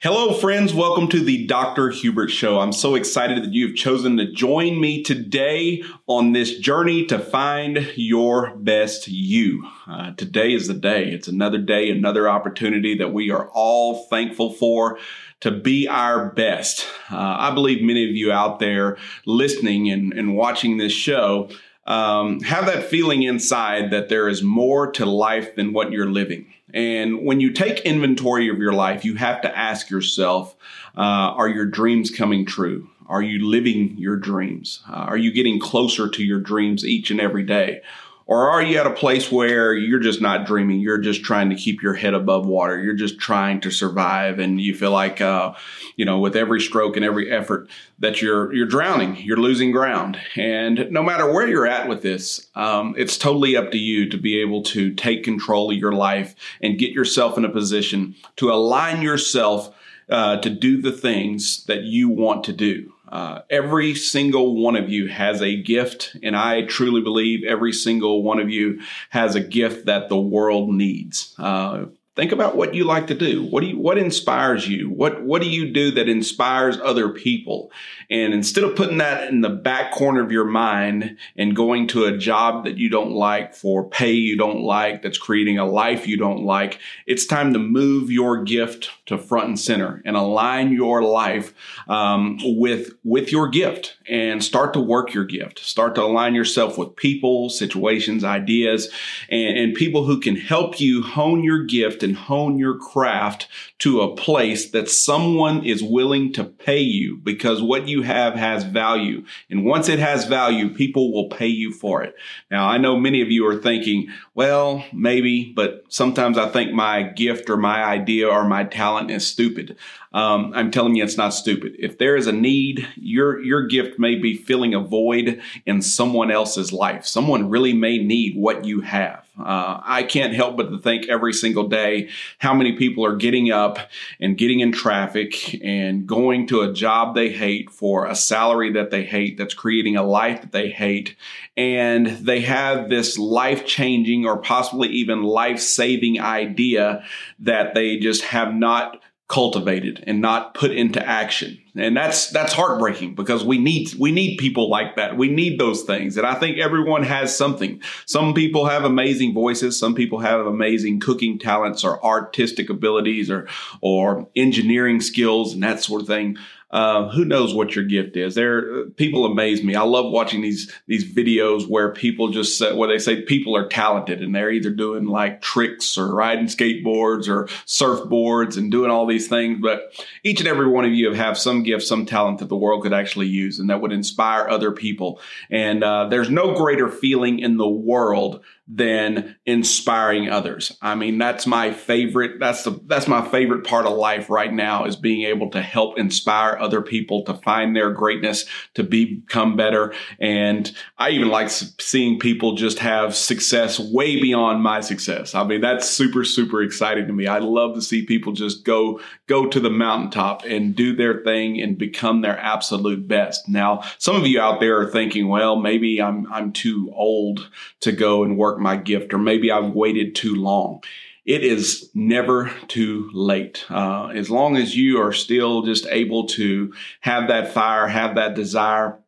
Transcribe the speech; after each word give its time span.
Hello, 0.00 0.32
friends. 0.32 0.72
Welcome 0.72 1.08
to 1.08 1.18
the 1.18 1.44
Dr. 1.48 1.90
Hubert 1.90 2.28
Show. 2.28 2.60
I'm 2.60 2.70
so 2.70 2.94
excited 2.94 3.42
that 3.42 3.52
you've 3.52 3.74
chosen 3.74 4.16
to 4.18 4.30
join 4.30 4.80
me 4.80 5.02
today 5.02 5.82
on 6.06 6.30
this 6.30 6.56
journey 6.56 7.04
to 7.06 7.18
find 7.18 7.90
your 7.96 8.54
best 8.54 9.08
you. 9.08 9.68
Uh, 9.88 10.12
today 10.12 10.54
is 10.54 10.68
the 10.68 10.74
day. 10.74 11.06
It's 11.08 11.26
another 11.26 11.58
day, 11.58 11.90
another 11.90 12.28
opportunity 12.28 12.96
that 12.96 13.12
we 13.12 13.32
are 13.32 13.48
all 13.48 14.06
thankful 14.06 14.52
for 14.52 15.00
to 15.40 15.50
be 15.50 15.88
our 15.88 16.30
best. 16.30 16.86
Uh, 17.10 17.16
I 17.18 17.50
believe 17.52 17.82
many 17.82 18.08
of 18.08 18.14
you 18.14 18.30
out 18.30 18.60
there 18.60 18.98
listening 19.26 19.90
and, 19.90 20.12
and 20.12 20.36
watching 20.36 20.76
this 20.76 20.92
show 20.92 21.50
um, 21.88 22.40
have 22.40 22.66
that 22.66 22.84
feeling 22.84 23.22
inside 23.22 23.90
that 23.90 24.10
there 24.10 24.28
is 24.28 24.42
more 24.42 24.92
to 24.92 25.06
life 25.06 25.56
than 25.56 25.72
what 25.72 25.90
you're 25.90 26.10
living. 26.10 26.52
And 26.74 27.24
when 27.24 27.40
you 27.40 27.50
take 27.50 27.80
inventory 27.80 28.50
of 28.50 28.58
your 28.58 28.74
life, 28.74 29.06
you 29.06 29.14
have 29.14 29.40
to 29.40 29.58
ask 29.58 29.88
yourself 29.88 30.54
uh, 30.96 31.00
are 31.00 31.48
your 31.48 31.64
dreams 31.64 32.10
coming 32.10 32.44
true? 32.44 32.90
Are 33.06 33.22
you 33.22 33.48
living 33.48 33.96
your 33.96 34.16
dreams? 34.16 34.82
Uh, 34.86 34.96
are 34.96 35.16
you 35.16 35.32
getting 35.32 35.58
closer 35.58 36.10
to 36.10 36.22
your 36.22 36.40
dreams 36.40 36.84
each 36.84 37.10
and 37.10 37.20
every 37.20 37.42
day? 37.42 37.80
Or 38.28 38.50
are 38.50 38.60
you 38.60 38.76
at 38.76 38.86
a 38.86 38.92
place 38.92 39.32
where 39.32 39.72
you're 39.72 39.98
just 39.98 40.20
not 40.20 40.46
dreaming? 40.46 40.80
You're 40.80 40.98
just 40.98 41.24
trying 41.24 41.48
to 41.48 41.56
keep 41.56 41.82
your 41.82 41.94
head 41.94 42.12
above 42.12 42.46
water. 42.46 42.78
You're 42.78 42.92
just 42.92 43.18
trying 43.18 43.62
to 43.62 43.70
survive, 43.70 44.38
and 44.38 44.60
you 44.60 44.74
feel 44.74 44.90
like, 44.90 45.22
uh, 45.22 45.54
you 45.96 46.04
know, 46.04 46.18
with 46.18 46.36
every 46.36 46.60
stroke 46.60 46.96
and 46.96 47.04
every 47.06 47.32
effort 47.32 47.70
that 47.98 48.20
you're 48.20 48.52
you're 48.52 48.66
drowning, 48.66 49.16
you're 49.16 49.38
losing 49.38 49.72
ground. 49.72 50.20
And 50.36 50.88
no 50.90 51.02
matter 51.02 51.32
where 51.32 51.48
you're 51.48 51.66
at 51.66 51.88
with 51.88 52.02
this, 52.02 52.46
um, 52.54 52.94
it's 52.98 53.16
totally 53.16 53.56
up 53.56 53.72
to 53.72 53.78
you 53.78 54.10
to 54.10 54.18
be 54.18 54.42
able 54.42 54.62
to 54.64 54.92
take 54.92 55.24
control 55.24 55.70
of 55.70 55.78
your 55.78 55.92
life 55.92 56.34
and 56.60 56.78
get 56.78 56.92
yourself 56.92 57.38
in 57.38 57.46
a 57.46 57.50
position 57.50 58.14
to 58.36 58.52
align 58.52 59.00
yourself 59.00 59.74
uh, 60.10 60.36
to 60.38 60.50
do 60.50 60.82
the 60.82 60.92
things 60.92 61.64
that 61.64 61.84
you 61.84 62.10
want 62.10 62.44
to 62.44 62.52
do. 62.52 62.92
Uh, 63.10 63.42
every 63.50 63.94
single 63.94 64.62
one 64.62 64.76
of 64.76 64.88
you 64.88 65.08
has 65.08 65.42
a 65.42 65.60
gift, 65.62 66.16
and 66.22 66.36
I 66.36 66.62
truly 66.62 67.00
believe 67.00 67.44
every 67.44 67.72
single 67.72 68.22
one 68.22 68.38
of 68.38 68.50
you 68.50 68.80
has 69.10 69.34
a 69.34 69.40
gift 69.40 69.86
that 69.86 70.08
the 70.08 70.20
world 70.20 70.70
needs. 70.70 71.34
Uh, 71.38 71.86
think 72.18 72.32
about 72.32 72.56
what 72.56 72.74
you 72.74 72.82
like 72.82 73.06
to 73.06 73.14
do. 73.14 73.44
What 73.44 73.60
do 73.60 73.68
you, 73.68 73.78
what 73.78 73.96
inspires 73.96 74.66
you? 74.66 74.90
What 74.90 75.22
what 75.22 75.40
do 75.40 75.48
you 75.48 75.72
do 75.72 75.92
that 75.92 76.08
inspires 76.08 76.76
other 76.80 77.10
people? 77.10 77.70
And 78.10 78.34
instead 78.34 78.64
of 78.64 78.74
putting 78.74 78.98
that 78.98 79.28
in 79.28 79.40
the 79.42 79.48
back 79.48 79.92
corner 79.92 80.20
of 80.20 80.32
your 80.32 80.44
mind 80.44 81.16
and 81.36 81.54
going 81.54 81.86
to 81.88 82.06
a 82.06 82.18
job 82.18 82.64
that 82.64 82.76
you 82.76 82.88
don't 82.88 83.12
like 83.12 83.54
for 83.54 83.88
pay 83.88 84.12
you 84.12 84.36
don't 84.36 84.62
like, 84.62 85.02
that's 85.02 85.18
creating 85.18 85.58
a 85.58 85.64
life 85.64 86.08
you 86.08 86.16
don't 86.16 86.42
like, 86.42 86.80
it's 87.06 87.24
time 87.24 87.52
to 87.52 87.58
move 87.60 88.10
your 88.10 88.42
gift 88.42 88.90
to 89.06 89.16
front 89.16 89.46
and 89.46 89.60
center 89.60 90.02
and 90.04 90.16
align 90.16 90.72
your 90.72 91.02
life 91.02 91.54
um, 91.86 92.38
with 92.42 92.94
with 93.04 93.30
your 93.30 93.48
gift 93.48 93.96
and 94.08 94.42
start 94.42 94.72
to 94.72 94.80
work 94.80 95.14
your 95.14 95.24
gift. 95.24 95.60
Start 95.60 95.94
to 95.94 96.02
align 96.02 96.34
yourself 96.34 96.78
with 96.78 96.96
people, 96.96 97.48
situations, 97.48 98.24
ideas, 98.24 98.90
and, 99.30 99.56
and 99.56 99.74
people 99.74 100.04
who 100.04 100.18
can 100.18 100.34
help 100.34 100.80
you 100.80 101.02
hone 101.02 101.44
your 101.44 101.62
gift 101.62 102.02
and 102.08 102.16
hone 102.16 102.58
your 102.58 102.76
craft 102.76 103.46
to 103.78 104.00
a 104.00 104.16
place 104.16 104.70
that 104.70 104.88
someone 104.88 105.64
is 105.64 105.82
willing 105.82 106.32
to 106.32 106.42
pay 106.42 106.80
you 106.80 107.18
because 107.18 107.62
what 107.62 107.86
you 107.86 108.02
have 108.02 108.34
has 108.34 108.64
value. 108.64 109.24
And 109.50 109.64
once 109.64 109.88
it 109.88 109.98
has 109.98 110.24
value, 110.24 110.74
people 110.74 111.12
will 111.12 111.28
pay 111.28 111.46
you 111.46 111.72
for 111.72 112.02
it. 112.02 112.16
Now, 112.50 112.66
I 112.66 112.78
know 112.78 112.98
many 112.98 113.22
of 113.22 113.30
you 113.30 113.46
are 113.46 113.58
thinking, 113.58 114.08
well, 114.34 114.84
maybe, 114.92 115.52
but 115.54 115.84
sometimes 115.88 116.38
I 116.38 116.48
think 116.48 116.72
my 116.72 117.02
gift 117.02 117.50
or 117.50 117.56
my 117.56 117.84
idea 117.84 118.28
or 118.28 118.44
my 118.44 118.64
talent 118.64 119.10
is 119.10 119.26
stupid. 119.26 119.76
Um, 120.12 120.52
I'm 120.54 120.70
telling 120.70 120.96
you, 120.96 121.04
it's 121.04 121.18
not 121.18 121.34
stupid. 121.34 121.76
If 121.78 121.98
there 121.98 122.16
is 122.16 122.26
a 122.26 122.32
need, 122.32 122.88
your 122.96 123.42
your 123.42 123.66
gift 123.66 123.98
may 123.98 124.14
be 124.14 124.34
filling 124.34 124.74
a 124.74 124.80
void 124.80 125.40
in 125.66 125.82
someone 125.82 126.30
else's 126.30 126.72
life. 126.72 127.06
Someone 127.06 127.50
really 127.50 127.74
may 127.74 127.98
need 127.98 128.34
what 128.36 128.64
you 128.64 128.80
have. 128.80 129.27
Uh, 129.38 129.80
I 129.84 130.02
can't 130.02 130.34
help 130.34 130.56
but 130.56 130.70
to 130.70 130.78
think 130.78 131.08
every 131.08 131.32
single 131.32 131.68
day 131.68 132.08
how 132.38 132.54
many 132.54 132.72
people 132.72 133.04
are 133.04 133.16
getting 133.16 133.50
up 133.50 133.78
and 134.20 134.36
getting 134.36 134.60
in 134.60 134.72
traffic 134.72 135.62
and 135.62 136.06
going 136.06 136.46
to 136.48 136.62
a 136.62 136.72
job 136.72 137.14
they 137.14 137.30
hate 137.30 137.70
for 137.70 138.06
a 138.06 138.14
salary 138.14 138.72
that 138.72 138.90
they 138.90 139.04
hate 139.04 139.38
that's 139.38 139.54
creating 139.54 139.96
a 139.96 140.02
life 140.02 140.42
that 140.42 140.52
they 140.52 140.70
hate. 140.70 141.16
And 141.56 142.06
they 142.06 142.40
have 142.40 142.88
this 142.88 143.18
life 143.18 143.66
changing 143.66 144.26
or 144.26 144.38
possibly 144.38 144.88
even 144.88 145.22
life 145.22 145.60
saving 145.60 146.20
idea 146.20 147.04
that 147.38 147.74
they 147.74 147.98
just 147.98 148.22
have 148.22 148.54
not 148.54 149.00
cultivated 149.28 150.02
and 150.06 150.20
not 150.20 150.54
put 150.54 150.72
into 150.72 151.06
action. 151.06 151.60
And 151.78 151.96
that's 151.96 152.30
that's 152.30 152.52
heartbreaking 152.52 153.14
because 153.14 153.44
we 153.44 153.58
need 153.58 153.94
we 153.94 154.12
need 154.12 154.38
people 154.38 154.68
like 154.68 154.96
that. 154.96 155.16
We 155.16 155.28
need 155.28 155.58
those 155.58 155.82
things. 155.82 156.16
And 156.16 156.26
I 156.26 156.34
think 156.34 156.58
everyone 156.58 157.02
has 157.04 157.36
something. 157.36 157.82
Some 158.06 158.34
people 158.34 158.66
have 158.66 158.84
amazing 158.84 159.34
voices, 159.34 159.78
some 159.78 159.94
people 159.94 160.18
have 160.20 160.46
amazing 160.46 161.00
cooking 161.00 161.38
talents 161.38 161.84
or 161.84 162.04
artistic 162.04 162.70
abilities 162.70 163.30
or 163.30 163.48
or 163.80 164.28
engineering 164.36 165.00
skills 165.00 165.54
and 165.54 165.62
that 165.62 165.82
sort 165.82 166.02
of 166.02 166.06
thing. 166.06 166.36
Uh, 166.70 167.08
who 167.08 167.24
knows 167.24 167.54
what 167.54 167.74
your 167.74 167.84
gift 167.84 168.16
is? 168.16 168.34
There, 168.34 168.90
people 168.90 169.24
amaze 169.24 169.64
me. 169.64 169.74
I 169.74 169.82
love 169.82 170.12
watching 170.12 170.42
these 170.42 170.70
these 170.86 171.04
videos 171.04 171.66
where 171.66 171.92
people 171.92 172.28
just 172.28 172.60
where 172.74 172.88
they 172.88 172.98
say 172.98 173.22
people 173.22 173.56
are 173.56 173.68
talented 173.68 174.22
and 174.22 174.34
they're 174.34 174.50
either 174.50 174.70
doing 174.70 175.06
like 175.06 175.40
tricks 175.40 175.96
or 175.96 176.14
riding 176.14 176.44
skateboards 176.44 177.26
or 177.26 177.46
surfboards 177.64 178.58
and 178.58 178.70
doing 178.70 178.90
all 178.90 179.06
these 179.06 179.28
things. 179.28 179.60
But 179.62 179.92
each 180.24 180.40
and 180.40 180.48
every 180.48 180.68
one 180.68 180.84
of 180.84 180.92
you 180.92 181.12
have 181.14 181.38
some 181.38 181.62
gift, 181.62 181.84
some 181.84 182.04
talent 182.04 182.40
that 182.40 182.50
the 182.50 182.56
world 182.56 182.82
could 182.82 182.92
actually 182.92 183.28
use 183.28 183.58
and 183.58 183.70
that 183.70 183.80
would 183.80 183.92
inspire 183.92 184.46
other 184.46 184.70
people. 184.70 185.20
And 185.50 185.82
uh, 185.82 186.08
there's 186.08 186.28
no 186.28 186.54
greater 186.54 186.90
feeling 186.90 187.38
in 187.38 187.56
the 187.56 187.68
world 187.68 188.42
than 188.70 189.36
inspiring 189.46 190.28
others. 190.28 190.76
I 190.82 190.94
mean, 190.94 191.16
that's 191.16 191.46
my 191.46 191.72
favorite. 191.72 192.38
That's 192.38 192.64
the 192.64 192.78
that's 192.84 193.08
my 193.08 193.26
favorite 193.26 193.64
part 193.64 193.86
of 193.86 193.96
life 193.96 194.28
right 194.28 194.52
now 194.52 194.84
is 194.84 194.94
being 194.94 195.22
able 195.22 195.48
to 195.50 195.62
help 195.62 195.98
inspire 195.98 196.58
other 196.60 196.82
people 196.82 197.24
to 197.24 197.34
find 197.34 197.74
their 197.74 197.90
greatness, 197.90 198.44
to 198.74 198.84
become 198.84 199.56
better. 199.56 199.94
And 200.20 200.70
I 200.98 201.10
even 201.10 201.28
like 201.28 201.48
seeing 201.48 202.18
people 202.18 202.56
just 202.56 202.78
have 202.80 203.16
success 203.16 203.80
way 203.80 204.20
beyond 204.20 204.62
my 204.62 204.80
success. 204.80 205.34
I 205.34 205.44
mean, 205.44 205.62
that's 205.62 205.88
super 205.88 206.22
super 206.22 206.62
exciting 206.62 207.06
to 207.06 207.12
me. 207.14 207.26
I 207.26 207.38
love 207.38 207.74
to 207.74 207.82
see 207.82 208.04
people 208.04 208.34
just 208.34 208.66
go 208.66 209.00
go 209.26 209.46
to 209.46 209.60
the 209.60 209.70
mountaintop 209.70 210.44
and 210.44 210.76
do 210.76 210.94
their 210.94 211.22
thing 211.22 211.58
and 211.62 211.78
become 211.78 212.20
their 212.20 212.38
absolute 212.38 213.08
best. 213.08 213.48
Now, 213.48 213.82
some 213.96 214.16
of 214.16 214.26
you 214.26 214.42
out 214.42 214.60
there 214.60 214.78
are 214.78 214.90
thinking, 214.90 215.28
well, 215.28 215.56
maybe 215.56 216.02
I'm 216.02 216.30
I'm 216.30 216.52
too 216.52 216.92
old 216.94 217.48
to 217.80 217.92
go 217.92 218.24
and 218.24 218.36
work 218.36 218.57
my 218.60 218.76
gift, 218.76 219.14
or 219.14 219.18
maybe 219.18 219.50
I've 219.50 219.72
waited 219.72 220.14
too 220.14 220.34
long. 220.34 220.82
It 221.24 221.44
is 221.44 221.90
never 221.94 222.50
too 222.68 223.10
late. 223.12 223.66
Uh, 223.68 224.06
as 224.08 224.30
long 224.30 224.56
as 224.56 224.74
you 224.74 225.00
are 225.02 225.12
still 225.12 225.62
just 225.62 225.86
able 225.90 226.26
to 226.28 226.72
have 227.00 227.28
that 227.28 227.52
fire, 227.52 227.86
have 227.86 228.14
that 228.14 228.34
desire, 228.34 228.98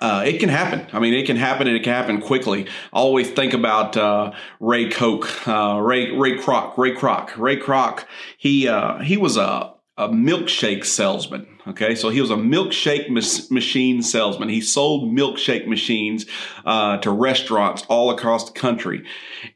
uh, 0.00 0.24
it 0.26 0.40
can 0.40 0.48
happen. 0.48 0.86
I 0.92 1.00
mean, 1.00 1.14
it 1.14 1.26
can 1.26 1.36
happen 1.36 1.68
and 1.68 1.76
it 1.76 1.82
can 1.82 1.92
happen 1.92 2.20
quickly. 2.20 2.66
I 2.92 2.98
always 2.98 3.30
think 3.30 3.52
about 3.52 3.96
uh, 3.96 4.32
Ray 4.58 4.88
Koch, 4.88 5.46
uh, 5.46 5.78
Ray 5.80 6.16
Ray 6.16 6.36
Kroc, 6.38 6.76
Ray 6.78 6.94
Kroc, 6.94 7.36
Ray 7.36 7.58
Kroc. 7.58 8.04
He 8.36 8.66
uh, 8.66 8.98
he 8.98 9.16
was 9.16 9.36
a 9.36 9.73
a 9.96 10.08
milkshake 10.08 10.84
salesman. 10.84 11.46
Okay, 11.68 11.94
so 11.94 12.08
he 12.08 12.20
was 12.20 12.30
a 12.30 12.36
milkshake 12.36 13.08
mas- 13.08 13.50
machine 13.50 14.02
salesman. 14.02 14.48
He 14.48 14.60
sold 14.60 15.16
milkshake 15.16 15.66
machines 15.66 16.26
uh, 16.64 16.98
to 16.98 17.10
restaurants 17.10 17.84
all 17.88 18.10
across 18.10 18.50
the 18.50 18.58
country. 18.58 19.04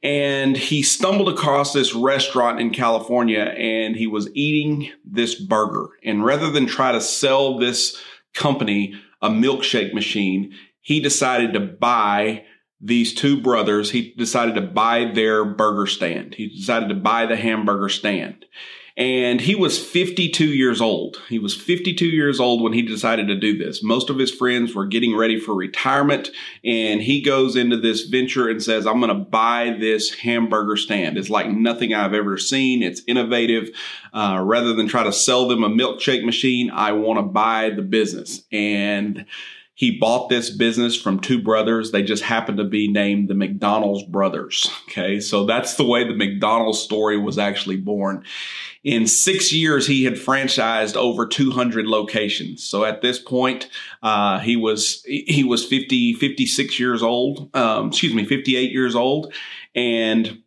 And 0.02 0.56
he 0.56 0.82
stumbled 0.82 1.28
across 1.28 1.72
this 1.72 1.94
restaurant 1.94 2.60
in 2.60 2.70
California 2.70 3.40
and 3.40 3.96
he 3.96 4.06
was 4.06 4.30
eating 4.34 4.90
this 5.04 5.34
burger. 5.34 5.88
And 6.04 6.24
rather 6.24 6.50
than 6.50 6.66
try 6.66 6.92
to 6.92 7.00
sell 7.00 7.58
this 7.58 8.00
company 8.32 8.94
a 9.20 9.28
milkshake 9.28 9.92
machine, 9.92 10.54
he 10.80 11.00
decided 11.00 11.52
to 11.52 11.60
buy 11.60 12.44
these 12.80 13.12
two 13.12 13.42
brothers. 13.42 13.90
He 13.90 14.14
decided 14.16 14.54
to 14.54 14.62
buy 14.62 15.10
their 15.12 15.44
burger 15.44 15.86
stand. 15.86 16.34
He 16.36 16.48
decided 16.48 16.88
to 16.90 16.94
buy 16.94 17.26
the 17.26 17.36
hamburger 17.36 17.88
stand. 17.88 18.44
And 18.98 19.40
he 19.40 19.54
was 19.54 19.78
52 19.78 20.44
years 20.44 20.80
old. 20.80 21.22
He 21.28 21.38
was 21.38 21.54
52 21.54 22.04
years 22.04 22.40
old 22.40 22.60
when 22.60 22.72
he 22.72 22.82
decided 22.82 23.28
to 23.28 23.36
do 23.36 23.56
this. 23.56 23.80
Most 23.80 24.10
of 24.10 24.18
his 24.18 24.32
friends 24.32 24.74
were 24.74 24.86
getting 24.86 25.16
ready 25.16 25.38
for 25.38 25.54
retirement, 25.54 26.30
and 26.64 27.00
he 27.00 27.22
goes 27.22 27.54
into 27.54 27.76
this 27.76 28.06
venture 28.06 28.48
and 28.48 28.60
says, 28.60 28.88
I'm 28.88 28.98
going 28.98 29.16
to 29.16 29.24
buy 29.24 29.76
this 29.78 30.12
hamburger 30.12 30.76
stand. 30.76 31.16
It's 31.16 31.30
like 31.30 31.48
nothing 31.48 31.94
I've 31.94 32.12
ever 32.12 32.36
seen. 32.36 32.82
It's 32.82 33.02
innovative. 33.06 33.70
Uh, 34.12 34.40
rather 34.42 34.74
than 34.74 34.88
try 34.88 35.04
to 35.04 35.12
sell 35.12 35.46
them 35.46 35.62
a 35.62 35.70
milkshake 35.70 36.24
machine, 36.24 36.68
I 36.68 36.90
want 36.90 37.20
to 37.20 37.22
buy 37.22 37.70
the 37.70 37.82
business. 37.82 38.42
And 38.50 39.26
he 39.78 39.96
bought 39.96 40.28
this 40.28 40.50
business 40.50 41.00
from 41.00 41.20
two 41.20 41.40
brothers. 41.40 41.92
They 41.92 42.02
just 42.02 42.24
happened 42.24 42.58
to 42.58 42.64
be 42.64 42.88
named 42.88 43.28
the 43.28 43.34
McDonald's 43.34 44.02
brothers. 44.02 44.68
Okay. 44.88 45.20
So 45.20 45.46
that's 45.46 45.76
the 45.76 45.84
way 45.84 46.02
the 46.02 46.16
McDonald's 46.16 46.80
story 46.80 47.16
was 47.16 47.38
actually 47.38 47.76
born. 47.76 48.24
In 48.82 49.06
six 49.06 49.52
years, 49.52 49.86
he 49.86 50.02
had 50.02 50.14
franchised 50.14 50.96
over 50.96 51.28
200 51.28 51.86
locations. 51.86 52.64
So 52.64 52.84
at 52.84 53.02
this 53.02 53.20
point, 53.20 53.70
uh, 54.02 54.40
he 54.40 54.56
was, 54.56 55.00
he 55.04 55.44
was 55.44 55.64
50, 55.64 56.14
56 56.14 56.80
years 56.80 57.00
old. 57.00 57.48
Um, 57.54 57.90
excuse 57.90 58.14
me, 58.14 58.24
58 58.24 58.72
years 58.72 58.96
old. 58.96 59.32
And 59.76 60.42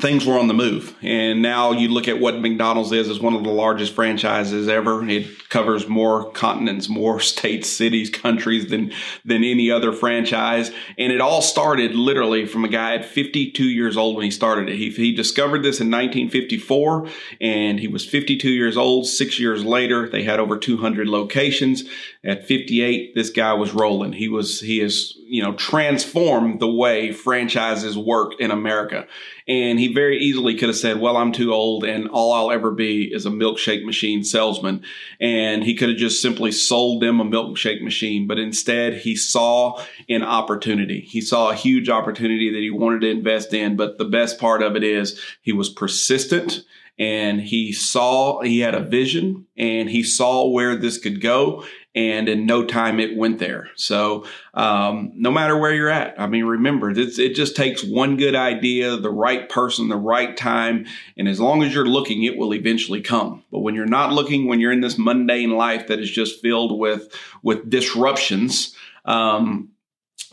things 0.00 0.26
were 0.26 0.38
on 0.38 0.48
the 0.48 0.54
move. 0.54 0.96
And 1.02 1.42
now 1.42 1.72
you 1.72 1.88
look 1.88 2.08
at 2.08 2.20
what 2.20 2.40
McDonald's 2.40 2.92
is 2.92 3.08
as 3.08 3.20
one 3.20 3.34
of 3.34 3.44
the 3.44 3.50
largest 3.50 3.94
franchises 3.94 4.68
ever. 4.68 5.08
It 5.08 5.48
covers 5.48 5.88
more 5.88 6.30
continents, 6.32 6.88
more 6.88 7.20
states, 7.28 7.68
cities, 7.68 8.10
countries 8.10 8.68
than 8.70 8.92
than 9.24 9.44
any 9.44 9.70
other 9.70 9.92
franchise. 9.92 10.70
And 10.96 11.12
it 11.12 11.20
all 11.20 11.42
started 11.42 11.94
literally 11.94 12.46
from 12.46 12.64
a 12.64 12.68
guy 12.68 12.94
at 12.94 13.04
52 13.04 13.64
years 13.64 13.96
old 13.96 14.16
when 14.16 14.24
he 14.24 14.30
started 14.30 14.68
it. 14.68 14.76
He, 14.76 14.90
he 14.90 15.14
discovered 15.14 15.62
this 15.62 15.80
in 15.80 15.90
1954 15.90 17.08
and 17.40 17.80
he 17.80 17.88
was 17.88 18.06
52 18.06 18.48
years 18.48 18.76
old. 18.76 19.06
Six 19.06 19.38
years 19.38 19.64
later, 19.64 20.08
they 20.08 20.22
had 20.22 20.40
over 20.40 20.58
200 20.58 21.08
locations. 21.08 21.84
At 22.24 22.46
58, 22.46 23.14
this 23.14 23.30
guy 23.30 23.54
was 23.54 23.72
rolling. 23.72 24.12
He 24.12 24.28
was, 24.28 24.60
he 24.60 24.78
has, 24.78 25.17
you 25.28 25.42
know, 25.42 25.54
transform 25.54 26.58
the 26.58 26.70
way 26.70 27.12
franchises 27.12 27.96
work 27.96 28.32
in 28.40 28.50
America. 28.50 29.06
And 29.46 29.78
he 29.78 29.92
very 29.92 30.18
easily 30.18 30.56
could 30.56 30.68
have 30.68 30.76
said, 30.76 31.00
well, 31.00 31.16
I'm 31.16 31.32
too 31.32 31.52
old 31.52 31.84
and 31.84 32.08
all 32.08 32.32
I'll 32.32 32.50
ever 32.50 32.70
be 32.70 33.04
is 33.04 33.26
a 33.26 33.30
milkshake 33.30 33.84
machine 33.84 34.24
salesman. 34.24 34.82
And 35.20 35.64
he 35.64 35.74
could 35.74 35.88
have 35.88 35.98
just 35.98 36.20
simply 36.20 36.52
sold 36.52 37.02
them 37.02 37.20
a 37.20 37.24
milkshake 37.24 37.82
machine. 37.82 38.26
But 38.26 38.38
instead, 38.38 38.94
he 38.94 39.16
saw 39.16 39.82
an 40.08 40.22
opportunity. 40.22 41.00
He 41.00 41.20
saw 41.20 41.50
a 41.50 41.54
huge 41.54 41.88
opportunity 41.88 42.50
that 42.50 42.60
he 42.60 42.70
wanted 42.70 43.00
to 43.02 43.10
invest 43.10 43.54
in. 43.54 43.76
But 43.76 43.98
the 43.98 44.04
best 44.04 44.38
part 44.38 44.62
of 44.62 44.76
it 44.76 44.84
is 44.84 45.20
he 45.42 45.52
was 45.52 45.68
persistent 45.68 46.64
and 46.98 47.40
he 47.40 47.72
saw 47.72 48.40
he 48.40 48.60
had 48.60 48.74
a 48.74 48.80
vision 48.80 49.46
and 49.56 49.88
he 49.88 50.02
saw 50.02 50.48
where 50.48 50.76
this 50.76 50.98
could 50.98 51.20
go 51.20 51.64
and 51.98 52.28
in 52.28 52.46
no 52.46 52.64
time 52.64 53.00
it 53.00 53.16
went 53.16 53.40
there 53.40 53.68
so 53.74 54.24
um, 54.54 55.10
no 55.16 55.32
matter 55.32 55.58
where 55.58 55.74
you're 55.74 55.88
at 55.88 56.18
i 56.20 56.26
mean 56.28 56.44
remember 56.44 56.90
it 56.90 57.34
just 57.34 57.56
takes 57.56 57.82
one 57.82 58.16
good 58.16 58.36
idea 58.36 58.96
the 58.96 59.10
right 59.10 59.48
person 59.48 59.88
the 59.88 59.96
right 59.96 60.36
time 60.36 60.86
and 61.16 61.26
as 61.26 61.40
long 61.40 61.62
as 61.62 61.74
you're 61.74 61.84
looking 61.86 62.22
it 62.22 62.38
will 62.38 62.54
eventually 62.54 63.00
come 63.00 63.42
but 63.50 63.60
when 63.60 63.74
you're 63.74 63.84
not 63.84 64.12
looking 64.12 64.46
when 64.46 64.60
you're 64.60 64.72
in 64.72 64.80
this 64.80 64.96
mundane 64.96 65.50
life 65.50 65.88
that 65.88 65.98
is 65.98 66.10
just 66.10 66.40
filled 66.40 66.78
with 66.78 67.12
with 67.42 67.68
disruptions 67.68 68.76
um, 69.04 69.70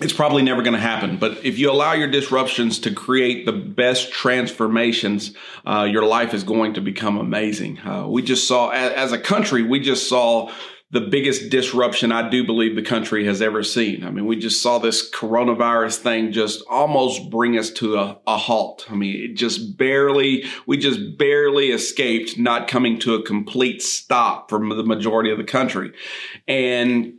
it's 0.02 0.12
probably 0.12 0.44
never 0.44 0.62
going 0.62 0.74
to 0.74 0.80
happen. 0.80 1.18
But 1.18 1.46
if 1.46 1.58
you 1.58 1.72
allow 1.72 1.94
your 1.94 2.10
disruptions 2.10 2.80
to 2.80 2.94
create 2.94 3.46
the 3.46 3.54
best 3.54 4.12
transformations, 4.12 5.34
uh, 5.66 5.88
your 5.90 6.04
life 6.04 6.34
is 6.34 6.44
going 6.44 6.74
to 6.74 6.82
become 6.82 7.18
amazing. 7.18 7.80
Uh, 7.80 8.06
we 8.06 8.22
just 8.22 8.46
saw, 8.46 8.72
as, 8.72 8.92
as, 8.92 9.12
a 9.14 9.18
country, 9.18 9.64
we 9.64 9.80
just 9.80 10.10
saw 10.10 10.52
the 10.96 11.02
biggest 11.02 11.50
disruption 11.50 12.14
I 12.14 12.30
do 12.30 12.46
believe 12.46 12.76
the 12.76 12.82
country 12.82 13.26
has 13.26 13.42
ever 13.42 13.64
seen. 13.64 14.06
I 14.06 14.12
mean, 14.12 14.26
we 14.26 14.38
just 14.38 14.62
saw 14.64 14.80
this 14.80 15.12
coronavirus 15.12 15.98
thing 15.98 16.32
just 16.32 16.64
almost 16.70 17.30
bring 17.30 17.58
us 17.58 17.70
to 17.72 17.98
a, 17.98 18.18
a 18.26 18.38
halt. 18.38 18.88
I 18.90 18.96
mean, 18.96 19.32
it 19.32 19.36
just 19.36 19.78
barely, 19.78 20.46
we 20.66 20.78
just 20.78 21.18
barely 21.18 21.68
escaped 21.68 22.38
not 22.38 22.70
coming 22.70 22.98
to 23.00 23.14
a 23.14 23.22
complete 23.22 23.82
stop 23.82 24.50
from 24.50 24.70
the 24.70 24.84
majority 24.84 25.32
of 25.32 25.38
the 25.38 25.44
country. 25.44 25.92
And 26.48 27.16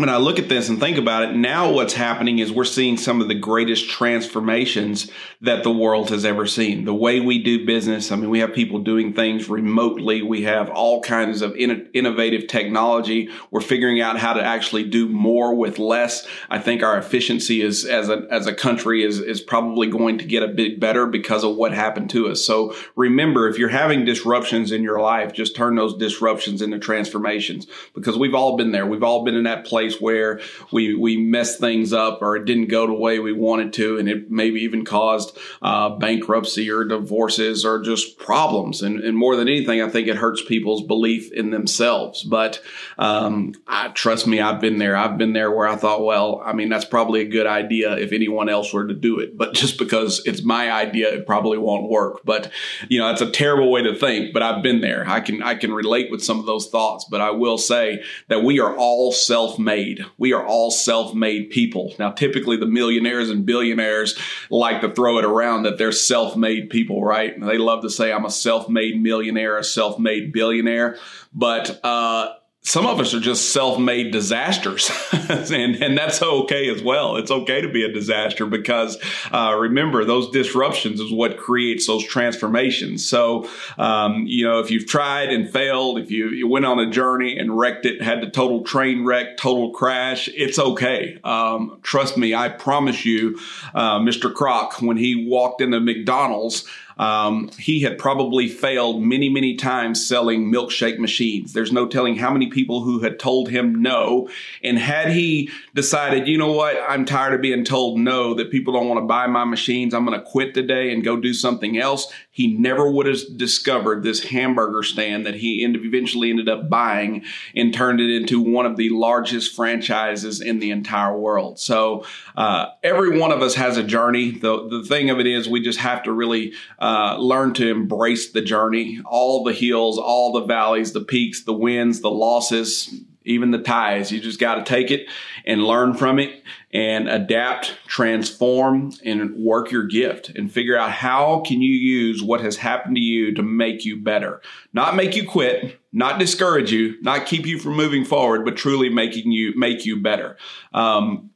when 0.00 0.08
I 0.08 0.16
look 0.16 0.38
at 0.38 0.48
this 0.48 0.70
and 0.70 0.80
think 0.80 0.96
about 0.96 1.24
it, 1.24 1.34
now 1.36 1.70
what's 1.70 1.92
happening 1.92 2.38
is 2.38 2.50
we're 2.50 2.64
seeing 2.64 2.96
some 2.96 3.20
of 3.20 3.28
the 3.28 3.34
greatest 3.34 3.90
transformations 3.90 5.10
that 5.42 5.62
the 5.62 5.70
world 5.70 6.08
has 6.08 6.24
ever 6.24 6.46
seen. 6.46 6.86
The 6.86 6.94
way 6.94 7.20
we 7.20 7.42
do 7.42 7.66
business, 7.66 8.10
I 8.10 8.16
mean, 8.16 8.30
we 8.30 8.38
have 8.38 8.54
people 8.54 8.78
doing 8.78 9.12
things 9.12 9.50
remotely. 9.50 10.22
We 10.22 10.44
have 10.44 10.70
all 10.70 11.02
kinds 11.02 11.42
of 11.42 11.54
in- 11.54 11.90
innovative 11.92 12.46
technology. 12.46 13.28
We're 13.50 13.60
figuring 13.60 14.00
out 14.00 14.18
how 14.18 14.32
to 14.32 14.42
actually 14.42 14.84
do 14.84 15.06
more 15.06 15.54
with 15.54 15.78
less. 15.78 16.26
I 16.48 16.58
think 16.60 16.82
our 16.82 16.96
efficiency 16.96 17.60
is 17.60 17.84
as 17.84 18.08
a 18.08 18.26
as 18.30 18.46
a 18.46 18.54
country 18.54 19.04
is 19.04 19.18
is 19.18 19.42
probably 19.42 19.88
going 19.88 20.16
to 20.18 20.24
get 20.24 20.42
a 20.42 20.48
bit 20.48 20.80
better 20.80 21.06
because 21.06 21.44
of 21.44 21.56
what 21.56 21.74
happened 21.74 22.08
to 22.10 22.28
us. 22.28 22.42
So 22.42 22.74
remember, 22.96 23.48
if 23.48 23.58
you're 23.58 23.68
having 23.68 24.06
disruptions 24.06 24.72
in 24.72 24.82
your 24.82 25.00
life, 25.00 25.34
just 25.34 25.54
turn 25.54 25.74
those 25.74 25.94
disruptions 25.96 26.62
into 26.62 26.78
transformations 26.78 27.66
because 27.94 28.16
we've 28.16 28.34
all 28.34 28.56
been 28.56 28.72
there. 28.72 28.86
We've 28.86 29.02
all 29.02 29.24
been 29.24 29.34
in 29.34 29.44
that 29.44 29.66
place 29.66 29.89
where 29.98 30.40
we 30.70 30.94
we 30.94 31.16
messed 31.16 31.58
things 31.58 31.94
up 31.94 32.20
or 32.20 32.36
it 32.36 32.44
didn't 32.44 32.68
go 32.68 32.86
the 32.86 32.92
way 32.92 33.18
we 33.18 33.32
wanted 33.32 33.72
to, 33.74 33.96
and 33.98 34.08
it 34.08 34.30
maybe 34.30 34.60
even 34.60 34.84
caused 34.84 35.38
uh, 35.62 35.88
bankruptcy 35.90 36.70
or 36.70 36.84
divorces 36.84 37.64
or 37.64 37.80
just 37.80 38.18
problems. 38.18 38.82
And, 38.82 39.00
and, 39.00 39.16
more 39.16 39.36
than 39.36 39.48
anything, 39.48 39.82
I 39.82 39.88
think 39.88 40.08
it 40.08 40.16
hurts 40.16 40.42
people's 40.42 40.82
belief 40.82 41.30
in 41.32 41.50
themselves. 41.50 42.22
But 42.22 42.60
um, 42.98 43.54
I, 43.66 43.88
trust 43.88 44.26
me, 44.26 44.40
I've 44.40 44.60
been 44.60 44.78
there. 44.78 44.96
I've 44.96 45.18
been 45.18 45.32
there 45.32 45.50
where 45.50 45.68
I 45.68 45.76
thought, 45.76 46.04
well, 46.04 46.40
I 46.44 46.52
mean, 46.52 46.68
that's 46.68 46.84
probably 46.84 47.20
a 47.20 47.28
good 47.28 47.46
idea 47.46 47.96
if 47.96 48.12
anyone 48.12 48.48
else 48.48 48.72
were 48.72 48.86
to 48.86 48.94
do 48.94 49.18
it, 49.18 49.36
but 49.36 49.54
just 49.54 49.78
because 49.78 50.22
it's 50.26 50.42
my 50.42 50.70
idea, 50.72 51.12
it 51.12 51.26
probably 51.26 51.58
won't 51.58 51.88
work. 51.88 52.20
But 52.24 52.50
you 52.88 52.98
know, 52.98 53.08
that's 53.08 53.20
a 53.20 53.30
terrible 53.30 53.70
way 53.70 53.82
to 53.82 53.94
think. 53.94 54.32
But 54.32 54.42
I've 54.42 54.62
been 54.62 54.80
there. 54.80 55.08
I 55.08 55.20
can 55.20 55.42
I 55.42 55.54
can 55.54 55.72
relate 55.72 56.10
with 56.10 56.22
some 56.24 56.38
of 56.38 56.46
those 56.46 56.68
thoughts. 56.68 57.04
But 57.10 57.20
I 57.20 57.30
will 57.30 57.58
say 57.58 58.02
that 58.28 58.42
we 58.44 58.60
are 58.60 58.74
all 58.76 59.12
self 59.12 59.58
made. 59.70 60.04
We 60.18 60.32
are 60.32 60.44
all 60.44 60.70
self 60.70 61.14
made 61.14 61.50
people. 61.50 61.94
Now, 61.98 62.10
typically 62.10 62.56
the 62.56 62.66
millionaires 62.66 63.30
and 63.30 63.46
billionaires 63.46 64.18
like 64.50 64.80
to 64.80 64.92
throw 64.92 65.18
it 65.18 65.24
around 65.24 65.62
that 65.62 65.78
they're 65.78 65.92
self 65.92 66.36
made 66.36 66.70
people, 66.70 67.04
right? 67.04 67.38
They 67.40 67.58
love 67.58 67.82
to 67.82 67.90
say, 67.90 68.12
I'm 68.12 68.24
a 68.24 68.30
self 68.30 68.68
made 68.68 69.00
millionaire, 69.00 69.56
a 69.56 69.64
self 69.64 69.98
made 69.98 70.32
billionaire. 70.32 70.96
But, 71.32 71.84
uh, 71.84 72.34
some 72.62 72.86
of 72.86 73.00
us 73.00 73.14
are 73.14 73.20
just 73.20 73.52
self-made 73.52 74.12
disasters. 74.12 74.90
And, 75.30 75.76
and 75.76 75.96
that's 75.96 76.20
okay 76.20 76.68
as 76.70 76.82
well. 76.82 77.16
It's 77.16 77.30
okay 77.30 77.60
to 77.60 77.68
be 77.68 77.84
a 77.84 77.92
disaster 77.92 78.46
because 78.46 78.98
uh, 79.30 79.56
remember 79.56 80.04
those 80.04 80.30
disruptions 80.30 80.98
is 80.98 81.12
what 81.12 81.38
creates 81.38 81.86
those 81.86 82.04
transformations. 82.04 83.08
So 83.08 83.48
um, 83.78 84.26
you 84.26 84.44
know 84.44 84.58
if 84.58 84.72
you've 84.72 84.86
tried 84.86 85.32
and 85.32 85.48
failed 85.48 85.98
if 85.98 86.10
you, 86.10 86.30
you, 86.30 86.48
went 86.48 86.64
on 86.64 86.80
a 86.80 86.90
journey 86.90 87.38
and 87.38 87.56
wrecked 87.56 87.86
it 87.86 88.02
had 88.02 88.22
the 88.22 88.28
total 88.28 88.64
train 88.64 89.04
wreck 89.04 89.36
total 89.36 89.70
crash 89.70 90.28
it's 90.34 90.58
okay. 90.58 91.18
Um, 91.22 91.78
trust 91.82 92.16
me 92.16 92.34
i 92.34 92.48
promise 92.48 93.04
you 93.04 93.38
uh, 93.74 93.98
mr 94.00 94.32
kroc 94.32 94.82
when 94.82 94.96
he 94.96 95.26
walked 95.28 95.60
into 95.60 95.80
mcdonald's 95.80 96.66
um, 97.00 97.48
he 97.58 97.80
had 97.80 97.96
probably 97.96 98.46
failed 98.46 99.02
many, 99.02 99.30
many 99.30 99.56
times 99.56 100.06
selling 100.06 100.52
milkshake 100.52 100.98
machines. 100.98 101.54
There's 101.54 101.72
no 101.72 101.88
telling 101.88 102.16
how 102.16 102.30
many 102.30 102.48
people 102.48 102.82
who 102.82 103.00
had 103.00 103.18
told 103.18 103.48
him 103.48 103.80
no. 103.80 104.28
And 104.62 104.78
had 104.78 105.10
he 105.10 105.48
decided, 105.74 106.28
you 106.28 106.36
know 106.36 106.52
what, 106.52 106.76
I'm 106.86 107.06
tired 107.06 107.32
of 107.32 107.40
being 107.40 107.64
told 107.64 107.98
no, 107.98 108.34
that 108.34 108.50
people 108.50 108.74
don't 108.74 108.86
want 108.86 109.00
to 109.00 109.06
buy 109.06 109.26
my 109.28 109.46
machines, 109.46 109.94
I'm 109.94 110.04
going 110.04 110.20
to 110.20 110.26
quit 110.26 110.52
today 110.52 110.92
and 110.92 111.02
go 111.02 111.16
do 111.16 111.32
something 111.32 111.78
else, 111.78 112.12
he 112.30 112.54
never 112.58 112.90
would 112.90 113.06
have 113.06 113.18
discovered 113.36 114.02
this 114.02 114.24
hamburger 114.24 114.82
stand 114.82 115.24
that 115.24 115.36
he 115.36 115.64
eventually 115.64 116.28
ended 116.28 116.50
up 116.50 116.68
buying 116.68 117.24
and 117.54 117.72
turned 117.72 118.00
it 118.00 118.10
into 118.10 118.42
one 118.42 118.66
of 118.66 118.76
the 118.76 118.90
largest 118.90 119.56
franchises 119.56 120.42
in 120.42 120.58
the 120.58 120.70
entire 120.70 121.16
world. 121.16 121.58
So 121.58 122.04
uh, 122.36 122.66
every 122.82 123.18
one 123.18 123.32
of 123.32 123.40
us 123.40 123.54
has 123.54 123.78
a 123.78 123.82
journey. 123.82 124.32
The, 124.32 124.68
the 124.68 124.84
thing 124.84 125.08
of 125.08 125.18
it 125.18 125.26
is, 125.26 125.48
we 125.48 125.62
just 125.62 125.78
have 125.78 126.02
to 126.02 126.12
really 126.12 126.52
uh, 126.78 126.89
uh, 126.90 127.16
learn 127.18 127.54
to 127.54 127.70
embrace 127.70 128.32
the 128.32 128.40
journey, 128.40 129.00
all 129.06 129.44
the 129.44 129.52
hills, 129.52 129.96
all 129.96 130.32
the 130.32 130.44
valleys, 130.44 130.92
the 130.92 131.00
peaks, 131.00 131.44
the 131.44 131.52
wins, 131.52 132.00
the 132.00 132.10
losses, 132.10 132.92
even 133.24 133.52
the 133.52 133.62
ties. 133.62 134.10
You 134.10 134.18
just 134.18 134.40
got 134.40 134.56
to 134.56 134.64
take 134.64 134.90
it 134.90 135.06
and 135.44 135.62
learn 135.62 135.94
from 135.94 136.18
it 136.18 136.42
and 136.72 137.08
adapt, 137.08 137.76
transform, 137.86 138.92
and 139.04 139.36
work 139.36 139.70
your 139.70 139.86
gift 139.86 140.30
and 140.30 140.50
figure 140.50 140.76
out 140.76 140.90
how 140.90 141.44
can 141.46 141.62
you 141.62 141.72
use 141.72 142.24
what 142.24 142.40
has 142.40 142.56
happened 142.56 142.96
to 142.96 143.02
you 143.02 143.34
to 143.36 143.42
make 143.44 143.84
you 143.84 143.96
better. 143.96 144.42
Not 144.72 144.96
make 144.96 145.14
you 145.14 145.28
quit, 145.28 145.80
not 145.92 146.18
discourage 146.18 146.72
you, 146.72 147.00
not 147.02 147.26
keep 147.26 147.46
you 147.46 147.60
from 147.60 147.76
moving 147.76 148.04
forward, 148.04 148.44
but 148.44 148.56
truly 148.56 148.88
making 148.88 149.30
you 149.30 149.56
make 149.56 149.86
you 149.86 150.02
better. 150.02 150.36
Um, 150.74 151.29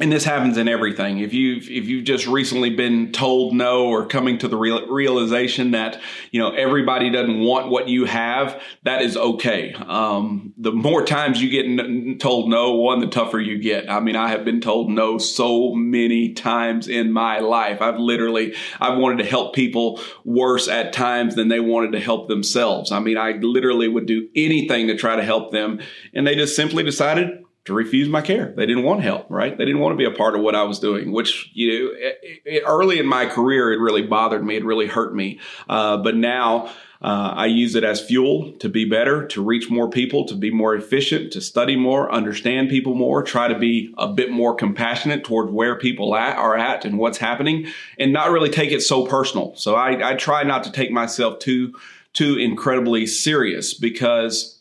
and 0.00 0.12
this 0.12 0.24
happens 0.24 0.56
in 0.56 0.68
everything. 0.68 1.18
If 1.18 1.34
you've 1.34 1.68
if 1.68 1.86
you've 1.86 2.04
just 2.04 2.26
recently 2.26 2.70
been 2.70 3.10
told 3.10 3.52
no 3.52 3.86
or 3.86 4.06
coming 4.06 4.38
to 4.38 4.48
the 4.48 4.56
real, 4.56 4.86
realization 4.86 5.72
that 5.72 6.00
you 6.30 6.40
know 6.40 6.50
everybody 6.50 7.10
doesn't 7.10 7.40
want 7.40 7.68
what 7.68 7.88
you 7.88 8.04
have, 8.04 8.62
that 8.84 9.02
is 9.02 9.16
okay. 9.16 9.74
Um, 9.74 10.54
the 10.56 10.70
more 10.70 11.04
times 11.04 11.42
you 11.42 11.50
get 11.50 11.66
n- 11.66 12.16
told 12.20 12.48
no, 12.48 12.76
one 12.76 13.00
the 13.00 13.08
tougher 13.08 13.40
you 13.40 13.58
get. 13.58 13.90
I 13.90 13.98
mean, 13.98 14.14
I 14.14 14.28
have 14.28 14.44
been 14.44 14.60
told 14.60 14.88
no 14.88 15.18
so 15.18 15.74
many 15.74 16.32
times 16.32 16.86
in 16.86 17.12
my 17.12 17.40
life. 17.40 17.82
I've 17.82 17.98
literally 17.98 18.54
I've 18.80 18.98
wanted 18.98 19.18
to 19.24 19.28
help 19.28 19.54
people 19.54 20.00
worse 20.24 20.68
at 20.68 20.92
times 20.92 21.34
than 21.34 21.48
they 21.48 21.60
wanted 21.60 21.92
to 21.92 22.00
help 22.00 22.28
themselves. 22.28 22.92
I 22.92 23.00
mean, 23.00 23.18
I 23.18 23.32
literally 23.32 23.88
would 23.88 24.06
do 24.06 24.28
anything 24.36 24.86
to 24.86 24.96
try 24.96 25.16
to 25.16 25.24
help 25.24 25.50
them, 25.50 25.80
and 26.14 26.24
they 26.24 26.36
just 26.36 26.54
simply 26.54 26.84
decided 26.84 27.44
to 27.68 27.74
refuse 27.74 28.08
my 28.08 28.22
care. 28.22 28.52
They 28.56 28.64
didn't 28.64 28.82
want 28.82 29.02
help, 29.02 29.26
right? 29.28 29.56
They 29.56 29.64
didn't 29.66 29.80
want 29.80 29.92
to 29.92 29.96
be 29.96 30.06
a 30.06 30.16
part 30.16 30.34
of 30.34 30.40
what 30.40 30.54
I 30.54 30.62
was 30.62 30.80
doing, 30.80 31.12
which, 31.12 31.50
you 31.52 31.68
know, 31.68 31.90
it, 31.94 32.42
it, 32.44 32.62
early 32.66 32.98
in 32.98 33.06
my 33.06 33.26
career, 33.26 33.72
it 33.72 33.76
really 33.76 34.02
bothered 34.02 34.42
me. 34.42 34.56
It 34.56 34.64
really 34.64 34.86
hurt 34.86 35.14
me. 35.14 35.38
Uh, 35.68 35.98
but 35.98 36.16
now, 36.16 36.70
uh, 37.02 37.34
I 37.36 37.46
use 37.46 37.74
it 37.74 37.84
as 37.84 38.00
fuel 38.00 38.52
to 38.60 38.70
be 38.70 38.86
better, 38.86 39.26
to 39.28 39.44
reach 39.44 39.70
more 39.70 39.90
people, 39.90 40.24
to 40.24 40.34
be 40.34 40.50
more 40.50 40.74
efficient, 40.74 41.32
to 41.34 41.42
study 41.42 41.76
more, 41.76 42.10
understand 42.10 42.70
people 42.70 42.94
more, 42.94 43.22
try 43.22 43.48
to 43.48 43.58
be 43.58 43.94
a 43.98 44.08
bit 44.08 44.30
more 44.30 44.54
compassionate 44.54 45.22
toward 45.22 45.50
where 45.50 45.78
people 45.78 46.16
at, 46.16 46.38
are 46.38 46.56
at 46.56 46.86
and 46.86 46.98
what's 46.98 47.18
happening, 47.18 47.66
and 47.98 48.14
not 48.14 48.30
really 48.30 48.50
take 48.50 48.72
it 48.72 48.80
so 48.80 49.06
personal. 49.06 49.54
So 49.56 49.74
I, 49.74 50.12
I 50.12 50.14
try 50.14 50.42
not 50.42 50.64
to 50.64 50.72
take 50.72 50.90
myself 50.90 51.38
too 51.38 51.74
too 52.14 52.36
incredibly 52.38 53.06
serious 53.06 53.74
because 53.74 54.57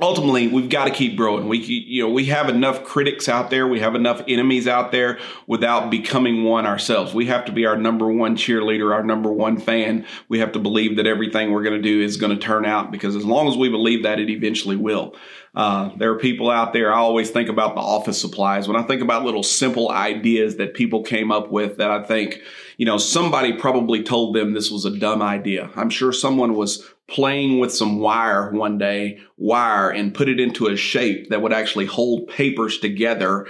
ultimately 0.00 0.48
we've 0.48 0.68
got 0.68 0.84
to 0.84 0.90
keep 0.90 1.16
growing. 1.16 1.48
We 1.48 1.58
you 1.58 2.02
know 2.02 2.10
we 2.10 2.26
have 2.26 2.48
enough 2.48 2.84
critics 2.84 3.28
out 3.28 3.50
there. 3.50 3.66
We 3.66 3.80
have 3.80 3.94
enough 3.94 4.22
enemies 4.28 4.68
out 4.68 4.92
there 4.92 5.18
without 5.46 5.90
becoming 5.90 6.44
one 6.44 6.66
ourselves. 6.66 7.14
We 7.14 7.26
have 7.26 7.46
to 7.46 7.52
be 7.52 7.66
our 7.66 7.76
number 7.76 8.10
one 8.10 8.36
cheerleader 8.36 8.92
our 8.92 9.02
number 9.02 9.32
one 9.32 9.56
fan. 9.58 10.06
We 10.28 10.38
have 10.40 10.52
to 10.52 10.58
believe 10.58 10.96
that 10.96 11.06
everything 11.06 11.50
we're 11.52 11.62
going 11.62 11.80
to 11.80 11.88
do 11.88 12.02
is 12.02 12.16
going 12.16 12.36
to 12.36 12.42
turn 12.42 12.66
out 12.66 12.90
because 12.90 13.16
as 13.16 13.24
long 13.24 13.48
as 13.48 13.56
we 13.56 13.68
believe 13.68 14.02
that 14.02 14.20
it 14.20 14.30
eventually 14.30 14.76
will. 14.76 15.14
Uh, 15.54 15.90
there 15.96 16.10
are 16.10 16.18
people 16.18 16.50
out 16.50 16.74
there 16.74 16.92
i 16.92 16.98
always 16.98 17.30
think 17.30 17.48
about 17.48 17.74
the 17.74 17.80
office 17.80 18.20
supplies. 18.20 18.68
When 18.68 18.76
i 18.76 18.82
think 18.82 19.00
about 19.00 19.24
little 19.24 19.42
simple 19.42 19.90
ideas 19.90 20.56
that 20.56 20.74
people 20.74 21.02
came 21.02 21.32
up 21.32 21.50
with 21.50 21.78
that 21.78 21.90
i 21.90 22.02
think 22.02 22.42
you 22.76 22.84
know 22.84 22.98
somebody 22.98 23.54
probably 23.54 24.02
told 24.02 24.36
them 24.36 24.52
this 24.52 24.70
was 24.70 24.84
a 24.84 24.98
dumb 24.98 25.22
idea. 25.22 25.70
I'm 25.74 25.88
sure 25.88 26.12
someone 26.12 26.54
was 26.54 26.86
playing 27.08 27.58
with 27.58 27.72
some 27.72 27.98
wire 27.98 28.50
one 28.50 28.78
day, 28.78 29.18
wire, 29.36 29.90
and 29.90 30.14
put 30.14 30.28
it 30.28 30.40
into 30.40 30.66
a 30.66 30.76
shape 30.76 31.28
that 31.30 31.42
would 31.42 31.52
actually 31.52 31.86
hold 31.86 32.28
papers 32.28 32.78
together 32.78 33.46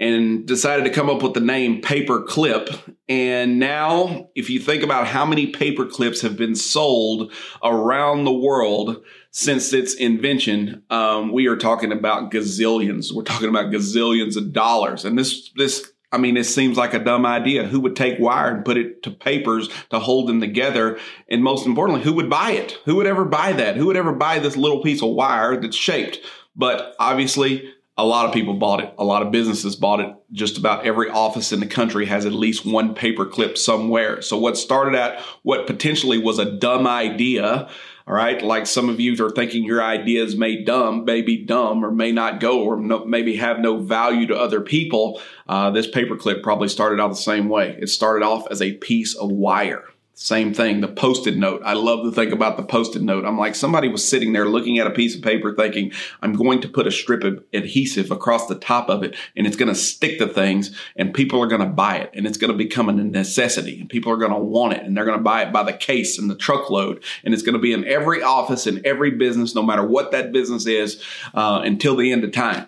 and 0.00 0.46
decided 0.46 0.84
to 0.84 0.90
come 0.90 1.10
up 1.10 1.22
with 1.22 1.34
the 1.34 1.40
name 1.40 1.80
paper 1.80 2.22
clip. 2.22 2.68
And 3.08 3.58
now, 3.58 4.28
if 4.34 4.48
you 4.48 4.60
think 4.60 4.82
about 4.82 5.06
how 5.06 5.26
many 5.26 5.48
paper 5.48 5.86
clips 5.86 6.20
have 6.20 6.36
been 6.36 6.54
sold 6.54 7.32
around 7.64 8.24
the 8.24 8.32
world 8.32 9.02
since 9.32 9.72
its 9.72 9.94
invention, 9.94 10.84
um, 10.90 11.32
we 11.32 11.46
are 11.46 11.56
talking 11.56 11.90
about 11.90 12.30
gazillions. 12.30 13.12
We're 13.12 13.24
talking 13.24 13.48
about 13.48 13.72
gazillions 13.72 14.36
of 14.36 14.52
dollars. 14.52 15.04
And 15.04 15.18
this, 15.18 15.50
this 15.56 15.90
I 16.10 16.18
mean, 16.18 16.36
it 16.36 16.44
seems 16.44 16.78
like 16.78 16.94
a 16.94 16.98
dumb 16.98 17.26
idea. 17.26 17.64
Who 17.64 17.80
would 17.80 17.96
take 17.96 18.18
wire 18.18 18.54
and 18.54 18.64
put 18.64 18.78
it 18.78 19.02
to 19.02 19.10
papers 19.10 19.68
to 19.90 19.98
hold 19.98 20.28
them 20.28 20.40
together? 20.40 20.98
And 21.28 21.42
most 21.42 21.66
importantly, 21.66 22.02
who 22.02 22.14
would 22.14 22.30
buy 22.30 22.52
it? 22.52 22.78
Who 22.86 22.96
would 22.96 23.06
ever 23.06 23.24
buy 23.24 23.52
that? 23.52 23.76
Who 23.76 23.86
would 23.86 23.96
ever 23.96 24.12
buy 24.12 24.38
this 24.38 24.56
little 24.56 24.82
piece 24.82 25.02
of 25.02 25.10
wire 25.10 25.60
that's 25.60 25.76
shaped? 25.76 26.18
But 26.56 26.96
obviously, 26.98 27.74
a 27.98 28.06
lot 28.06 28.26
of 28.26 28.32
people 28.32 28.54
bought 28.54 28.80
it. 28.80 28.94
A 28.96 29.04
lot 29.04 29.22
of 29.22 29.32
businesses 29.32 29.76
bought 29.76 30.00
it. 30.00 30.14
Just 30.32 30.56
about 30.56 30.86
every 30.86 31.10
office 31.10 31.52
in 31.52 31.60
the 31.60 31.66
country 31.66 32.06
has 32.06 32.24
at 32.24 32.32
least 32.32 32.64
one 32.64 32.94
paper 32.94 33.26
clip 33.26 33.58
somewhere. 33.58 34.22
So 34.22 34.38
what 34.38 34.56
started 34.56 34.94
at 34.94 35.20
what 35.42 35.66
potentially 35.66 36.16
was 36.16 36.38
a 36.38 36.50
dumb 36.50 36.86
idea 36.86 37.68
all 38.08 38.14
right. 38.14 38.40
Like 38.40 38.66
some 38.66 38.88
of 38.88 39.00
you 39.00 39.22
are 39.22 39.30
thinking 39.30 39.64
your 39.64 39.82
ideas 39.82 40.34
may 40.34 40.64
dumb, 40.64 41.04
may 41.04 41.20
be 41.20 41.44
dumb 41.44 41.84
or 41.84 41.90
may 41.90 42.10
not 42.10 42.40
go 42.40 42.62
or 42.62 42.78
no, 42.78 43.04
maybe 43.04 43.36
have 43.36 43.58
no 43.58 43.76
value 43.76 44.26
to 44.28 44.34
other 44.34 44.62
people. 44.62 45.20
Uh, 45.46 45.70
this 45.70 45.86
paperclip 45.86 46.42
probably 46.42 46.68
started 46.68 47.00
out 47.00 47.08
the 47.08 47.16
same 47.16 47.50
way. 47.50 47.76
It 47.78 47.88
started 47.88 48.24
off 48.24 48.46
as 48.50 48.62
a 48.62 48.72
piece 48.72 49.14
of 49.14 49.30
wire. 49.30 49.84
Same 50.20 50.52
thing, 50.52 50.80
the 50.80 50.88
post-it 50.88 51.36
note. 51.36 51.62
I 51.64 51.74
love 51.74 52.02
to 52.02 52.10
think 52.10 52.32
about 52.32 52.56
the 52.56 52.64
post-it 52.64 53.02
note. 53.02 53.24
I'm 53.24 53.38
like, 53.38 53.54
somebody 53.54 53.86
was 53.86 54.06
sitting 54.06 54.32
there 54.32 54.46
looking 54.46 54.78
at 54.78 54.86
a 54.88 54.90
piece 54.90 55.14
of 55.14 55.22
paper 55.22 55.54
thinking, 55.54 55.92
I'm 56.20 56.32
going 56.32 56.60
to 56.62 56.68
put 56.68 56.88
a 56.88 56.90
strip 56.90 57.22
of 57.22 57.44
adhesive 57.52 58.10
across 58.10 58.48
the 58.48 58.56
top 58.56 58.88
of 58.88 59.04
it 59.04 59.14
and 59.36 59.46
it's 59.46 59.54
going 59.54 59.68
to 59.68 59.76
stick 59.76 60.18
to 60.18 60.26
things 60.26 60.76
and 60.96 61.14
people 61.14 61.40
are 61.40 61.46
going 61.46 61.60
to 61.60 61.68
buy 61.68 61.98
it 61.98 62.10
and 62.14 62.26
it's 62.26 62.36
going 62.36 62.50
to 62.50 62.58
become 62.58 62.88
a 62.88 62.92
necessity 62.92 63.80
and 63.80 63.88
people 63.88 64.10
are 64.10 64.16
going 64.16 64.32
to 64.32 64.38
want 64.40 64.72
it 64.72 64.82
and 64.82 64.96
they're 64.96 65.04
going 65.04 65.16
to 65.16 65.22
buy 65.22 65.42
it 65.42 65.52
by 65.52 65.62
the 65.62 65.72
case 65.72 66.18
and 66.18 66.28
the 66.28 66.34
truckload 66.34 67.00
and 67.22 67.32
it's 67.32 67.44
going 67.44 67.54
to 67.54 67.60
be 67.60 67.72
in 67.72 67.84
every 67.84 68.20
office 68.20 68.66
in 68.66 68.84
every 68.84 69.12
business, 69.12 69.54
no 69.54 69.62
matter 69.62 69.86
what 69.86 70.10
that 70.10 70.32
business 70.32 70.66
is, 70.66 71.00
uh, 71.32 71.60
until 71.62 71.94
the 71.94 72.10
end 72.10 72.24
of 72.24 72.32
time. 72.32 72.66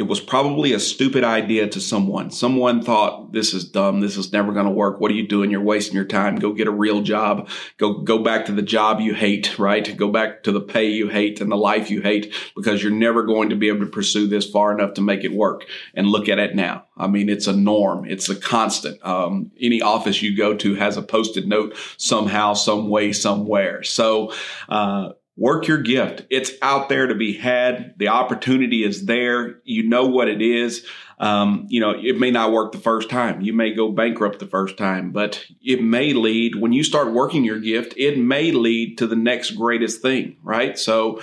It 0.00 0.08
was 0.08 0.18
probably 0.18 0.72
a 0.72 0.80
stupid 0.80 1.24
idea 1.24 1.68
to 1.68 1.78
someone. 1.78 2.30
Someone 2.30 2.80
thought 2.80 3.34
this 3.34 3.52
is 3.52 3.64
dumb. 3.64 4.00
This 4.00 4.16
is 4.16 4.32
never 4.32 4.50
going 4.50 4.64
to 4.64 4.72
work. 4.72 4.98
What 4.98 5.10
are 5.10 5.14
you 5.14 5.28
doing? 5.28 5.50
You're 5.50 5.60
wasting 5.60 5.94
your 5.94 6.06
time. 6.06 6.36
Go 6.36 6.54
get 6.54 6.66
a 6.66 6.70
real 6.72 7.02
job. 7.02 7.50
Go 7.76 7.98
go 7.98 8.24
back 8.24 8.46
to 8.46 8.52
the 8.52 8.62
job 8.62 9.00
you 9.02 9.12
hate, 9.12 9.58
right? 9.58 9.94
Go 9.98 10.10
back 10.10 10.42
to 10.44 10.52
the 10.52 10.60
pay 10.62 10.86
you 10.86 11.10
hate 11.10 11.42
and 11.42 11.52
the 11.52 11.56
life 11.56 11.90
you 11.90 12.00
hate 12.00 12.34
because 12.56 12.82
you're 12.82 12.90
never 12.90 13.24
going 13.24 13.50
to 13.50 13.56
be 13.56 13.68
able 13.68 13.80
to 13.80 13.92
pursue 13.92 14.26
this 14.26 14.48
far 14.48 14.72
enough 14.72 14.94
to 14.94 15.02
make 15.02 15.22
it 15.22 15.34
work. 15.34 15.66
And 15.92 16.06
look 16.06 16.30
at 16.30 16.38
it 16.38 16.54
now. 16.54 16.86
I 16.96 17.06
mean, 17.06 17.28
it's 17.28 17.46
a 17.46 17.54
norm. 17.54 18.06
It's 18.06 18.30
a 18.30 18.36
constant. 18.36 19.04
Um, 19.04 19.50
any 19.60 19.82
office 19.82 20.22
you 20.22 20.34
go 20.34 20.56
to 20.56 20.76
has 20.76 20.96
a 20.96 21.02
post-it 21.02 21.46
note 21.46 21.76
somehow, 21.98 22.54
some 22.54 22.88
way, 22.88 23.12
somewhere. 23.12 23.82
So. 23.82 24.32
Uh, 24.66 25.10
Work 25.40 25.68
your 25.68 25.78
gift. 25.78 26.26
It's 26.28 26.52
out 26.60 26.90
there 26.90 27.06
to 27.06 27.14
be 27.14 27.32
had. 27.32 27.94
The 27.96 28.08
opportunity 28.08 28.84
is 28.84 29.06
there. 29.06 29.58
You 29.64 29.88
know 29.88 30.04
what 30.04 30.28
it 30.28 30.42
is. 30.42 30.86
Um, 31.18 31.64
you 31.70 31.80
know, 31.80 31.94
it 31.98 32.20
may 32.20 32.30
not 32.30 32.52
work 32.52 32.72
the 32.72 32.78
first 32.78 33.08
time. 33.08 33.40
You 33.40 33.54
may 33.54 33.72
go 33.72 33.90
bankrupt 33.90 34.38
the 34.38 34.46
first 34.46 34.76
time, 34.76 35.12
but 35.12 35.42
it 35.62 35.82
may 35.82 36.12
lead, 36.12 36.56
when 36.56 36.74
you 36.74 36.84
start 36.84 37.14
working 37.14 37.42
your 37.42 37.58
gift, 37.58 37.94
it 37.96 38.18
may 38.18 38.52
lead 38.52 38.98
to 38.98 39.06
the 39.06 39.16
next 39.16 39.52
greatest 39.52 40.02
thing, 40.02 40.36
right? 40.42 40.78
So, 40.78 41.22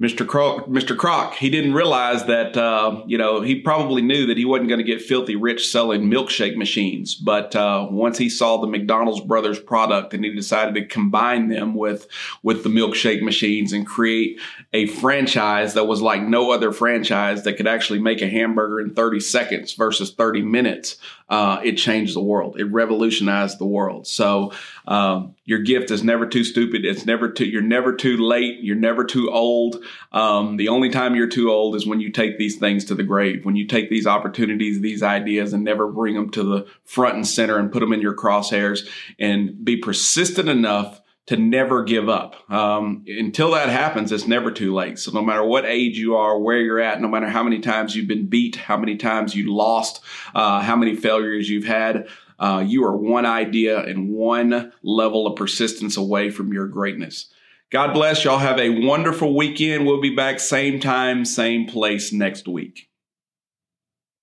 Mr. 0.00 0.24
Kroc, 0.24 0.68
Mr. 0.68 0.96
Kroc, 0.96 1.34
he 1.34 1.50
didn't 1.50 1.74
realize 1.74 2.24
that, 2.26 2.56
uh, 2.56 3.02
you 3.06 3.18
know, 3.18 3.40
he 3.40 3.60
probably 3.60 4.00
knew 4.00 4.26
that 4.26 4.36
he 4.36 4.44
wasn't 4.44 4.68
going 4.68 4.78
to 4.78 4.84
get 4.84 5.02
filthy 5.02 5.34
rich 5.34 5.68
selling 5.68 6.02
milkshake 6.08 6.56
machines. 6.56 7.16
But 7.16 7.56
uh, 7.56 7.88
once 7.90 8.16
he 8.16 8.28
saw 8.28 8.58
the 8.58 8.68
McDonald's 8.68 9.20
brothers 9.20 9.58
product 9.58 10.14
and 10.14 10.24
he 10.24 10.32
decided 10.32 10.74
to 10.74 10.86
combine 10.86 11.48
them 11.48 11.74
with, 11.74 12.06
with 12.44 12.62
the 12.62 12.68
milkshake 12.68 13.22
machines 13.22 13.72
and 13.72 13.84
create 13.84 14.38
a 14.72 14.86
franchise 14.86 15.74
that 15.74 15.88
was 15.88 16.00
like 16.00 16.22
no 16.22 16.52
other 16.52 16.70
franchise 16.70 17.42
that 17.42 17.54
could 17.54 17.66
actually 17.66 17.98
make 17.98 18.22
a 18.22 18.28
hamburger 18.28 18.78
in 18.80 18.94
30 18.94 19.18
seconds 19.18 19.72
versus 19.72 20.12
30 20.12 20.42
minutes, 20.42 20.96
uh, 21.28 21.60
it 21.64 21.72
changed 21.72 22.14
the 22.14 22.22
world. 22.22 22.58
It 22.58 22.64
revolutionized 22.64 23.58
the 23.58 23.66
world. 23.66 24.06
So 24.06 24.52
um, 24.86 25.34
your 25.44 25.58
gift 25.58 25.90
is 25.90 26.04
never 26.04 26.26
too 26.26 26.44
stupid. 26.44 26.84
It's 26.84 27.04
never 27.04 27.28
too. 27.30 27.46
You're 27.46 27.62
never 27.62 27.94
too 27.94 28.16
late. 28.16 28.60
You're 28.60 28.76
never 28.76 29.04
too 29.04 29.30
old. 29.30 29.82
Um, 30.12 30.56
the 30.56 30.68
only 30.68 30.90
time 30.90 31.14
you're 31.14 31.28
too 31.28 31.50
old 31.50 31.76
is 31.76 31.86
when 31.86 32.00
you 32.00 32.10
take 32.10 32.38
these 32.38 32.56
things 32.56 32.84
to 32.86 32.94
the 32.94 33.02
grave. 33.02 33.44
When 33.44 33.56
you 33.56 33.66
take 33.66 33.90
these 33.90 34.06
opportunities, 34.06 34.80
these 34.80 35.02
ideas, 35.02 35.52
and 35.52 35.64
never 35.64 35.88
bring 35.88 36.14
them 36.14 36.30
to 36.30 36.42
the 36.42 36.66
front 36.84 37.16
and 37.16 37.26
center 37.26 37.58
and 37.58 37.72
put 37.72 37.80
them 37.80 37.92
in 37.92 38.00
your 38.00 38.16
crosshairs 38.16 38.88
and 39.18 39.64
be 39.64 39.76
persistent 39.76 40.48
enough 40.48 41.00
to 41.28 41.36
never 41.36 41.84
give 41.84 42.08
up. 42.08 42.50
Um, 42.50 43.04
until 43.06 43.50
that 43.50 43.68
happens, 43.68 44.10
it's 44.12 44.26
never 44.26 44.50
too 44.50 44.72
late. 44.72 44.98
So 44.98 45.12
no 45.12 45.22
matter 45.22 45.44
what 45.44 45.66
age 45.66 45.98
you 45.98 46.16
are, 46.16 46.38
where 46.38 46.56
you're 46.56 46.80
at, 46.80 47.02
no 47.02 47.08
matter 47.08 47.28
how 47.28 47.42
many 47.42 47.58
times 47.58 47.94
you've 47.94 48.08
been 48.08 48.28
beat, 48.28 48.56
how 48.56 48.78
many 48.78 48.96
times 48.96 49.34
you 49.34 49.54
lost, 49.54 50.00
uh, 50.34 50.62
how 50.62 50.74
many 50.74 50.96
failures 50.96 51.50
you've 51.50 51.66
had, 51.66 52.08
uh, 52.38 52.64
you 52.66 52.82
are 52.84 52.96
one 52.96 53.26
idea 53.26 53.78
and 53.78 54.10
one 54.10 54.72
level 54.82 55.26
of 55.26 55.36
persistence 55.36 55.98
away 55.98 56.30
from 56.30 56.50
your 56.50 56.66
greatness. 56.66 57.26
God 57.70 57.92
bless. 57.92 58.24
Y'all 58.24 58.38
have 58.38 58.58
a 58.58 58.86
wonderful 58.86 59.36
weekend. 59.36 59.86
We'll 59.86 60.00
be 60.00 60.14
back 60.14 60.40
same 60.40 60.80
time, 60.80 61.26
same 61.26 61.66
place 61.66 62.12
next 62.12 62.48
week. 62.48 62.88